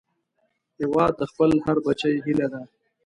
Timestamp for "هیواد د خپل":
0.79-1.49